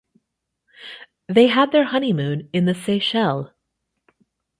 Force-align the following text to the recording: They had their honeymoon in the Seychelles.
They 1.27 1.45
had 1.45 1.71
their 1.71 1.83
honeymoon 1.83 2.49
in 2.53 2.65
the 2.65 2.73
Seychelles. 2.73 3.51